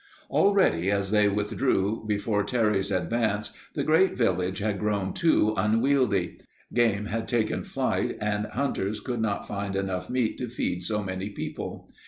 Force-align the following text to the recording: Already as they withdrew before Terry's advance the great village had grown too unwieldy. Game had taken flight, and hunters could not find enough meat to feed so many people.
Already 0.31 0.89
as 0.89 1.11
they 1.11 1.29
withdrew 1.29 2.03
before 2.07 2.43
Terry's 2.43 2.89
advance 2.89 3.53
the 3.75 3.83
great 3.83 4.17
village 4.17 4.57
had 4.57 4.79
grown 4.79 5.13
too 5.13 5.53
unwieldy. 5.55 6.39
Game 6.73 7.05
had 7.05 7.27
taken 7.27 7.63
flight, 7.63 8.17
and 8.19 8.47
hunters 8.47 8.99
could 8.99 9.21
not 9.21 9.47
find 9.47 9.75
enough 9.75 10.09
meat 10.09 10.39
to 10.39 10.49
feed 10.49 10.81
so 10.83 11.03
many 11.03 11.29
people. 11.29 11.87